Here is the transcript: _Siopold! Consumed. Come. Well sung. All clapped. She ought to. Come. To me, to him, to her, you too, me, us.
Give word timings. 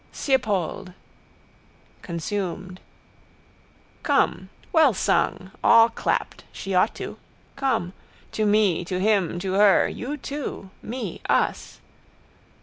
_Siopold! 0.15 0.93
Consumed. 2.01 2.79
Come. 4.01 4.49
Well 4.73 4.95
sung. 4.95 5.51
All 5.63 5.89
clapped. 5.89 6.43
She 6.51 6.73
ought 6.73 6.95
to. 6.95 7.19
Come. 7.55 7.93
To 8.31 8.47
me, 8.47 8.83
to 8.85 8.99
him, 8.99 9.37
to 9.41 9.53
her, 9.53 9.87
you 9.87 10.17
too, 10.17 10.71
me, 10.81 11.21
us. 11.29 11.81